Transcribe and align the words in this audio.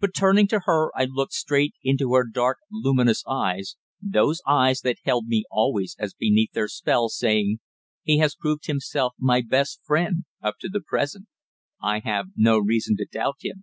But 0.00 0.10
turning 0.16 0.48
to 0.48 0.62
her 0.64 0.90
I 0.98 1.04
looked 1.04 1.34
straight 1.34 1.74
into 1.84 2.14
her 2.14 2.24
dark 2.28 2.58
luminous 2.68 3.22
eyes, 3.28 3.76
those 4.00 4.42
eyes 4.44 4.80
that 4.80 4.96
held 5.04 5.26
me 5.28 5.44
always 5.52 5.94
as 6.00 6.14
beneath 6.14 6.50
their 6.50 6.66
spell, 6.66 7.08
saying: 7.08 7.60
"He 8.02 8.18
has 8.18 8.34
proved 8.34 8.66
himself 8.66 9.14
my 9.20 9.40
best 9.40 9.78
friend, 9.84 10.24
up 10.42 10.56
to 10.62 10.68
the 10.68 10.80
present. 10.84 11.28
I 11.80 12.00
have 12.00 12.30
no 12.34 12.58
reason 12.58 12.96
to 12.96 13.04
doubt 13.06 13.36
him." 13.42 13.62